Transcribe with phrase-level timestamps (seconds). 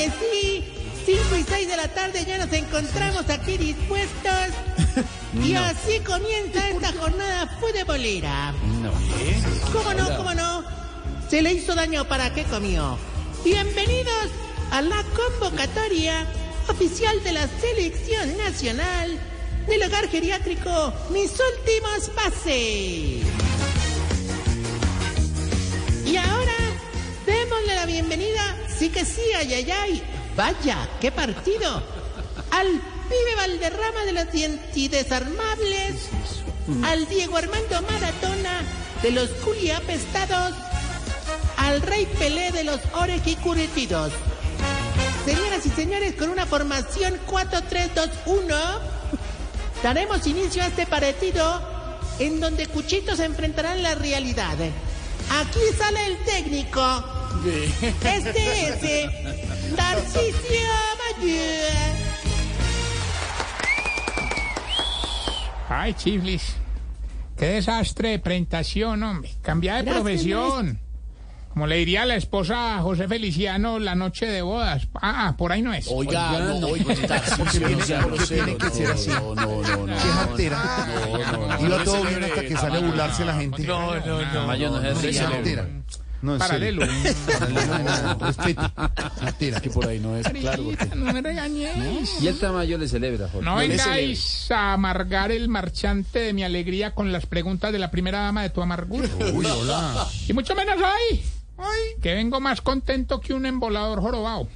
[0.00, 0.64] que sí.
[1.04, 4.50] 5 y 6 de la tarde ya nos encontramos aquí dispuestos.
[5.44, 8.52] Y así comienza esta jornada futbolera.
[8.82, 8.90] No.
[9.72, 10.16] ¿Cómo no?
[10.16, 10.64] ¿Cómo no?
[11.28, 12.98] Se le hizo daño para qué comió.
[13.44, 14.26] Bienvenidos
[14.72, 16.26] a la convocatoria
[16.68, 19.20] oficial de la selección nacional
[19.68, 23.22] del hogar geriátrico Mis últimos pases.
[26.06, 26.56] Y ahora
[27.24, 30.02] démosle la bienvenida, sí que sí, ay, ay, ay.
[30.34, 31.82] Vaya, qué partido.
[32.50, 36.08] Al pibe Valderrama de los Desarmables,
[36.82, 38.62] al Diego Armando Maratona
[39.02, 40.54] de los culiapestados,
[41.58, 44.12] al Rey Pelé de los Orejicuretidos.
[45.26, 48.80] Señoras y señores, con una formación 4-3-2-1,
[49.82, 51.62] daremos inicio a este partido
[52.18, 54.56] en donde Cuchitos se enfrentarán la realidad.
[55.38, 57.19] Aquí sale el técnico.
[57.44, 59.10] Este es eh,
[59.76, 60.60] Tarcisio
[61.18, 61.96] Mayor.
[65.68, 66.56] Ay, chiflis.
[67.36, 69.30] Qué desastre de presentación, hombre.
[69.42, 70.80] Cambia de profesión.
[71.50, 74.86] Como le diría la esposa a José Feliciano la noche de bodas.
[74.94, 75.88] Ah, ah, por ahí no es.
[75.90, 79.10] Oiga, no, oiga, Tarcisio, no sea ¿Por qué tiene que ser no, así?
[79.10, 79.86] No, no, no, no.
[79.86, 81.58] Qué jartera.
[81.60, 83.62] Iba todo bien hasta que sale a burlarse la gente.
[83.64, 84.80] No, no, no.
[84.80, 85.66] No risa, jartera.
[86.22, 86.84] No, Paralelo.
[86.84, 87.14] serio.
[87.50, 88.60] No, no, respete.
[89.20, 89.60] Jartera.
[89.60, 90.64] que por ahí no es, claro.
[90.64, 92.20] porque- no me regañéis.
[92.22, 93.44] Y el Tamayo le celebra, Jorge.
[93.44, 98.20] No vengáis a amargar el marchante de mi alegría con las preguntas de la primera
[98.20, 99.08] dama de tu amargura.
[99.32, 100.06] Uy, hola.
[100.28, 101.22] Y mucho menos hoy.
[101.56, 104.48] Hoy que vengo más contento que un embolador jorobado.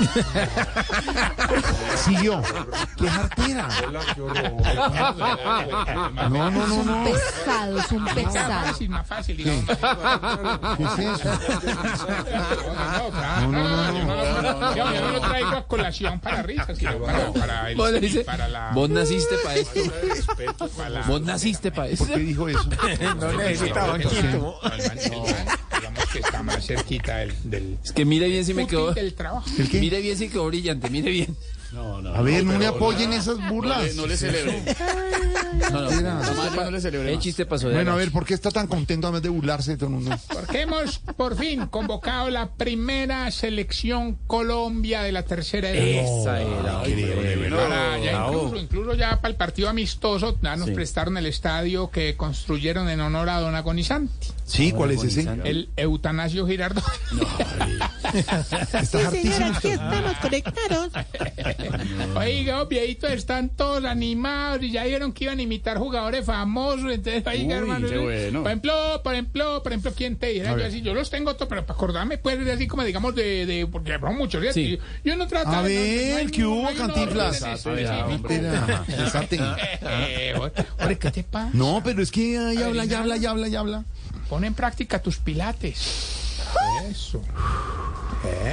[1.96, 2.42] Siguió.
[2.96, 3.68] Qué jartera.
[6.28, 7.04] No, no, no, no.
[7.04, 8.64] pesado, es un Más pesado.
[8.66, 9.36] fácil, más fácil.
[9.36, 11.30] ¿Qué es eso?
[13.40, 17.76] No, No, no, yo no, lo traigo a colación para risas, sino para, para, el-
[17.80, 18.70] Vos le dice, para la...
[18.72, 19.80] vos naciste para esto.
[20.76, 22.04] para la- Vos naciste para esto.
[22.06, 22.64] ¿Por qué dijo eso?
[23.20, 24.10] no necesita banquito.
[24.22, 24.54] Digamos
[26.12, 28.92] que está más cerquita del, del, Es que mire bien si me quedó.
[28.92, 29.48] del trabajo.
[29.58, 29.80] ¿El qué?
[29.80, 31.36] Mire bien si quedó brillante, mire bien.
[32.14, 33.94] A ver, no me apoyen esas burlas.
[33.94, 34.16] No le.
[34.16, 35.88] No, no.
[35.88, 36.20] Jartera.
[36.20, 37.12] Tamayo no le celebre.
[37.12, 39.72] El chiste pasó de Bueno, a ver, ¿por qué está tan contento además de burlarse
[39.72, 40.18] de todo el mundo?
[40.32, 46.20] Porque hemos por fin convocado la primera selección Colombia de la tercera edad.
[46.20, 46.82] Esa era.
[47.58, 47.68] Hombre.
[47.78, 50.74] Para ya incluso, incluso ya para el partido amistoso ya nos Sí.
[50.74, 55.28] prestaron el estadio que construyeron en honor a Don Agonizanti, Sí, ¿cuál es ese?
[55.44, 56.84] el Eutanasio Girardot.
[58.14, 60.92] Está Sí, hartísimo señor, aquí estamos conectados.
[62.16, 66.90] Oiga, los viejitos están todos animados y ya dijeron que iban a imitar jugadores famosos.
[66.92, 67.88] Entonces, oiga, hermano.
[67.88, 68.42] qué bueno.
[68.42, 68.72] Por ejemplo,
[69.04, 70.56] por ejemplo, por ejemplo, ¿quién te dirá?
[70.58, 73.66] Yo, así, yo los tengo todos, pero para acordarme, pues, así como digamos de, de
[73.66, 74.42] porque son muchos.
[74.54, 75.74] Yo, yo no trato A de-
[76.10, 77.39] no- ver, no ¿qué hubo, no Cantinflas?
[77.40, 78.06] Ya.
[78.86, 79.38] Desate.
[79.82, 81.50] Eh, ¿qué te pasa?
[81.52, 83.84] No, pero es que ahí habla, ya habla, ya habla, ya habla.
[84.28, 86.38] Pon en práctica tus pilates.
[86.88, 87.22] Eso.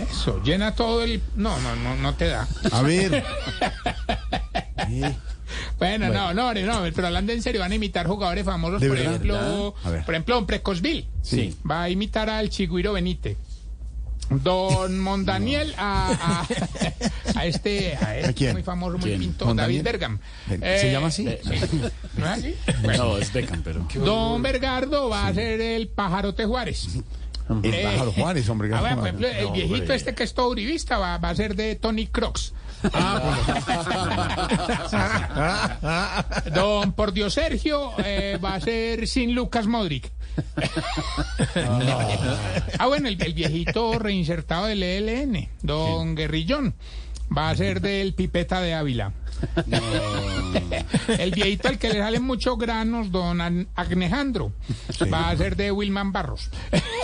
[0.10, 0.42] Eso.
[0.44, 1.22] Llena todo el.
[1.36, 2.48] No, no, no, no te da.
[2.72, 3.24] A ver.
[5.80, 8.98] Bueno, no, no, no, pero hablando en serio, van a imitar jugadores famosos, ¿De por
[8.98, 9.14] verdad?
[9.14, 9.76] ejemplo,
[10.06, 11.08] por ejemplo, Precosville.
[11.22, 11.56] Sí.
[11.70, 13.38] Va a imitar al Chigüiro Benítez.
[14.30, 18.54] Don Mondaniel a, a, a este, a este ¿A quién?
[18.54, 19.56] muy famoso, muy pintor.
[19.56, 20.20] David Bergam.
[20.48, 21.24] ¿Se Eh, llama así?
[21.24, 21.32] ¿No
[22.26, 22.56] es así?
[22.84, 23.86] Bueno, No, es Beckham, pero.
[23.96, 26.88] Don Bergardo va a ser el Pajarote Juárez.
[27.64, 28.70] El Eh, pájaro Juárez, hombre.
[28.74, 29.24] Ah, bueno, por Gaspar.
[29.26, 32.54] ejemplo, el viejito este que es todo uribista va, va a ser de Tony Crocs.
[36.54, 40.12] Don Por Dios Sergio eh, va a ser sin Lucas Modric.
[42.80, 46.76] ah, bueno, el, el viejito reinsertado del ELN, Don Guerrillón,
[47.36, 49.14] va a ser del Pipeta de Ávila.
[51.20, 54.52] el viejito al que le salen muchos granos, Don An- Agnejandro,
[55.12, 56.50] va a ser de Wilman Barros.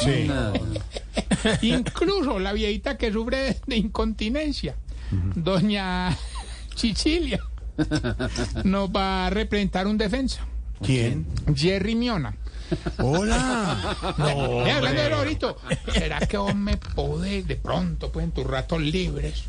[0.01, 0.29] Sí.
[1.61, 4.75] Incluso la viejita que sufre de incontinencia,
[5.35, 6.17] doña
[6.75, 7.39] Chichilia,
[8.63, 10.45] nos va a representar un defensa,
[10.81, 11.25] ¿Quién?
[11.55, 12.35] Jerry Miona.
[12.97, 13.77] Hola.
[14.65, 15.57] Eh, hablando de Lorito,
[15.93, 19.43] ¿será que vos me podés de pronto, pues en tus ratos libres,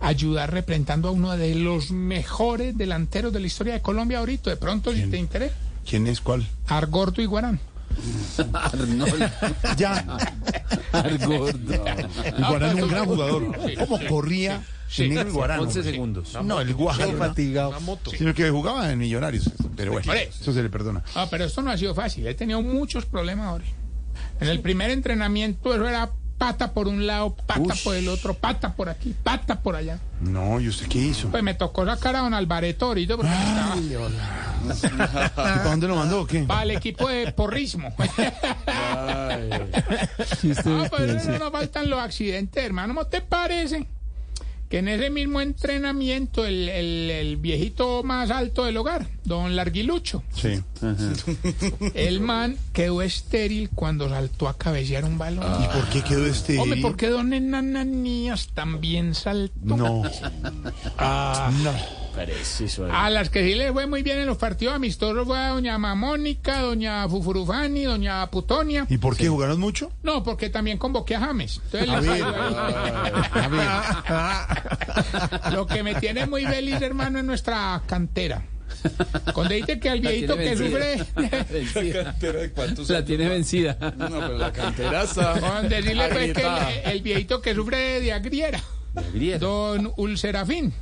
[0.00, 4.50] ayudar representando a uno de los mejores delanteros de la historia de Colombia ahorita?
[4.50, 5.54] De pronto, si te interesa.
[5.88, 6.46] ¿Quién es cuál?
[6.68, 7.58] Argordo Iguarán.
[8.52, 9.30] Arnold
[9.76, 10.04] Ya.
[10.92, 11.74] Argordo.
[12.38, 13.58] Iguarán es un gran jugador.
[13.78, 15.04] ¿Cómo corría Sí.
[15.04, 15.60] el Iguarán?
[15.60, 15.92] 11 hombre?
[15.92, 16.38] segundos.
[16.42, 17.74] No, el guajo fatigado.
[18.16, 19.48] Sino que jugaba en Millonarios.
[19.76, 21.02] Pero bueno, eso se le perdona.
[21.14, 22.26] Ah, pero esto no ha sido fácil.
[22.26, 23.64] He tenido muchos problemas ahora.
[24.40, 28.74] En el primer entrenamiento eso era pata por un lado, pata por el otro, pata
[28.74, 30.00] por aquí, pata por allá.
[30.22, 31.28] No, ¿y usted qué hizo?
[31.28, 36.22] Pues me tocó sacar a don Alvareto ahorita porque estaba ¿Y para dónde lo mandó
[36.22, 36.40] o qué?
[36.44, 37.94] para el equipo de porrismo.
[40.64, 42.94] No, pues no nos faltan los accidentes, hermano.
[42.94, 43.86] ¿No te parece
[44.70, 50.22] que en ese mismo entrenamiento el, el- el viejito más alto del hogar, don Larguilucho,
[50.34, 50.62] Sí.
[51.94, 55.44] el man quedó estéril cuando saltó a cabecear un balón?
[55.62, 56.58] ¿Y por qué quedó este?
[56.58, 59.52] Hombre, ¿por qué don Enananías también saltó?
[59.76, 60.02] No.
[62.92, 65.78] A las que sí le fue muy bien en los partidos amistosos fue a doña
[65.78, 68.86] Mamónica, doña Fufurufani, doña Putonia.
[68.88, 69.92] ¿Y por qué jugaron mucho?
[70.02, 71.60] No, porque también convoqué a James.
[71.72, 72.22] Entonces, A ver,
[73.32, 74.60] a
[75.44, 75.52] ver.
[75.54, 78.42] lo que me tiene muy feliz, hermano, es nuestra cantera.
[79.34, 81.04] Cuando dice que al viejito que sufre.
[82.88, 83.76] La tiene vencida.
[83.96, 85.34] No, pero la canteraza.
[85.40, 88.60] con decirle pues, que el, el viejito que sufre de agriera.
[89.38, 90.72] Don Ulcerafín,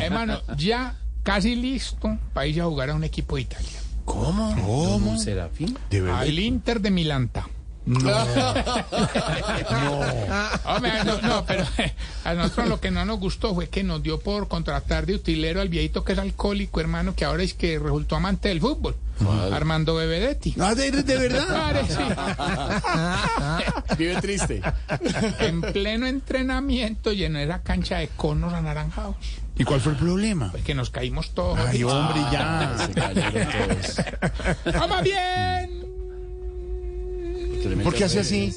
[0.00, 3.80] hermano, ya casi listo para ir a jugar a un equipo de Italia.
[4.04, 5.18] ¿Cómo?
[5.18, 5.78] ¿Serafín?
[5.90, 6.20] ¿De verdad?
[6.20, 7.48] Al Inter de Milanta.
[10.64, 11.66] Hombre, no, no, pero
[12.24, 15.60] a nosotros lo que no nos gustó fue que nos dio por contratar de utilero
[15.60, 18.96] al viejito que es alcohólico, hermano, que ahora es que resultó amante del fútbol.
[19.52, 20.56] Armando Bebedetti.
[20.58, 21.84] Ah, ¿de, de verdad?
[23.96, 24.60] Vive triste.
[25.40, 29.14] en pleno entrenamiento llenó esa cancha de conos anaranjados.
[29.56, 30.50] ¿Y cuál fue el problema?
[30.50, 31.60] Pues que nos caímos todos.
[31.60, 32.74] Ay, hombre, ya.
[32.78, 33.38] Se cayeron
[34.64, 34.74] todos.
[34.74, 35.73] ¡Vamos bien!
[37.82, 38.52] ¿Por qué hace así?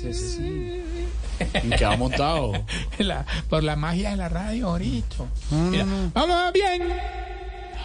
[1.63, 2.51] ¿Y qué ha montado?
[2.97, 5.15] La- por la magia de la radio, ahorita.
[5.51, 6.83] Mira, ¡Vamos bien!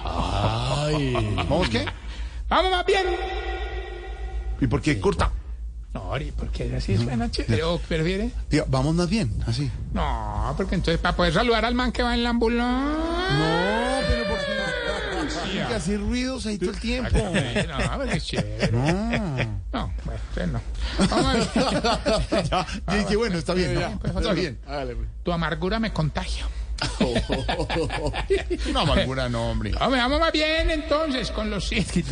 [0.05, 1.35] Ay.
[1.37, 1.85] ¿Vamos qué?
[2.49, 3.05] ¡Vamos más bien!
[4.61, 5.31] ¿Y por qué corta?
[5.95, 7.63] No, Ori, porque así suena chévere.
[7.65, 8.31] ¿O prefiere?
[8.69, 9.71] Vamos más bien, así.
[9.93, 12.99] No, porque entonces para poder saludar al man que va en la ambulancia.
[13.37, 15.51] No, pero ¿por qué?
[15.53, 17.11] Tiene que hacer ruidos ahí todo el tiempo.
[17.19, 18.73] No, porque es chévere.
[18.73, 19.62] No.
[20.37, 20.61] Entonces no.
[21.11, 22.45] Vamos a ver.
[22.49, 23.75] Ya, yo dije, bueno, está bien.
[23.75, 23.99] ¿no?
[23.99, 24.59] pues, Está bien.
[24.67, 25.09] Hágale, pues.
[25.23, 26.47] Tu amargura me contagia.
[28.71, 29.73] Una amargura, no, hombre.
[29.81, 32.05] Hombre, vamos más bien entonces con los Este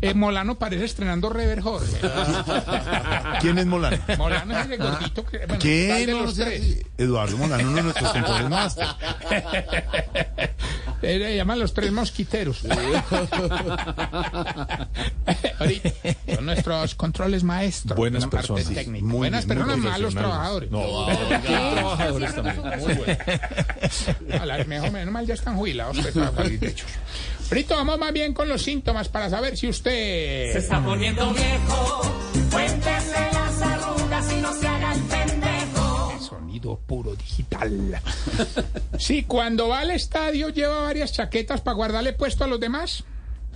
[0.00, 1.96] eh, Molano parece estrenando Rever Jorge.
[3.40, 3.96] ¿Quién es Molano?
[4.18, 5.38] Molano es ese gordito que.
[5.38, 6.06] Bueno, ¿cuál ¿Qué?
[6.08, 6.44] No, no los sé.
[6.44, 6.84] tres?
[6.98, 8.86] Eduardo Molano, uno de nuestros compositores máster.
[11.02, 12.58] Eh, Le llaman los tres mosquiteros.
[16.34, 17.96] Son nuestros controles maestros.
[17.96, 18.64] Buenas personas.
[18.68, 19.04] técnica.
[19.06, 20.70] Muy Buenas bien, personas, malos trabajadores.
[20.70, 21.06] No,
[21.44, 22.56] trabajadores también.
[22.80, 23.16] Muy bueno.
[24.66, 25.98] Mejor, menos mal ya están jubilados.
[25.98, 26.14] Pues.
[27.50, 30.52] Ahorita vamos más bien con los síntomas para saber si usted.
[30.52, 32.02] Se está poniendo viejo,
[32.50, 34.67] cuéntese las arrugas y no se.
[36.58, 38.00] Sonido puro digital.
[38.98, 43.04] Si cuando va al estadio lleva varias chaquetas para guardarle puesto a los demás.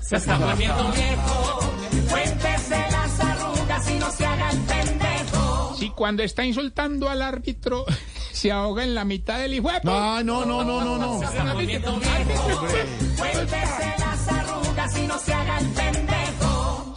[0.01, 1.61] Se está poniendo viejo,
[2.09, 5.77] cuéntese las arrugas y no se haga el pendejo.
[5.79, 7.85] Si cuando está insultando al árbitro
[8.33, 9.69] se ahoga en la mitad del hijo.
[9.83, 11.19] No, no, no, no, no, no.
[11.19, 12.61] Se está poniendo viejo,
[13.19, 16.12] cuéntese las arrugas y no se haga el pendejo.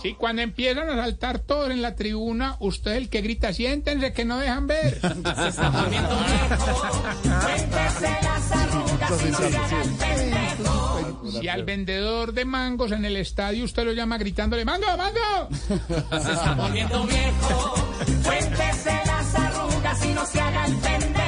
[0.06, 4.14] Si cuando empiezan a saltar todos en la tribuna, usted es el que grita, siéntense
[4.14, 5.02] que no dejan ver.
[5.02, 6.92] Se está poniendo viejo,
[7.42, 11.42] cuéntese las arrugas y no se haga el pendejo.
[11.42, 15.50] Si al vendedor de mangos en el estadio usted lo llama gritándole, ¡mango, mango!
[15.68, 17.74] Se está poniendo viejo,
[18.24, 21.25] cuéntese las arrugas y no se haga el pendejo.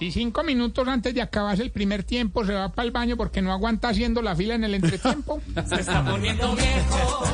[0.00, 3.42] Si cinco minutos antes de acabarse el primer tiempo se va para el baño porque
[3.42, 5.42] no aguanta haciendo la fila en el entretiempo.
[5.68, 7.24] Se está poniendo viejo,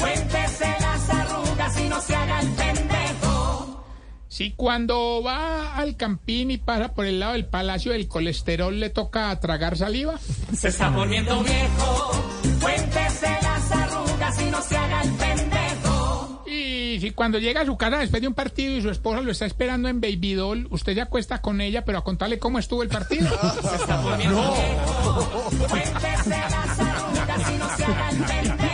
[0.00, 3.84] cuéntese las arrugas y no se haga el pendejo.
[4.26, 8.90] Si cuando va al campín y pasa por el lado del palacio del colesterol le
[8.90, 10.18] toca tragar saliva.
[10.52, 12.24] Se está poniendo viejo,
[12.60, 15.25] cuéntese las arrugas y no se haga el pendejo.
[17.06, 19.30] Y si cuando llega a su casa después de un partido y su esposa lo
[19.30, 22.82] está esperando en Baby Doll, usted se acuesta con ella, pero a contarle cómo estuvo
[22.82, 23.28] el partido.
[23.62, 24.42] Se está poniendo
[28.42, 28.65] no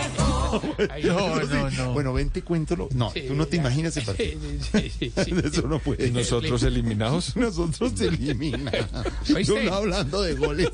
[1.05, 1.93] No, no, no.
[1.93, 2.89] Bueno, vente, cuéntalo.
[2.95, 4.41] No, sí, tú no te imaginas ese partido.
[4.73, 5.13] Sí, sí.
[5.45, 6.11] Eso no puede.
[6.11, 7.37] Nosotros eliminados.
[7.37, 8.71] Nosotros se elimina.
[9.35, 9.45] ¿Oíste?
[9.45, 10.71] Yo no hablando de goles.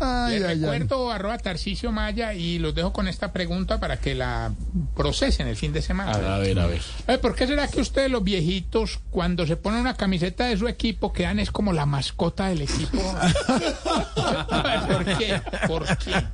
[0.00, 0.60] Ay, Les ay, ay.
[0.60, 4.52] recuerdo arroba Tarcicio Maya y los dejo con esta pregunta para que la
[4.94, 6.34] procesen el fin de semana.
[6.36, 6.82] A ver, a ver.
[7.08, 10.68] Eh, ¿Por qué será que ustedes los viejitos cuando se ponen una camiseta de su
[10.68, 12.98] equipo quedan es como la mascota del equipo?
[14.86, 15.40] ¿Por qué?
[15.66, 16.24] ¿Por qué?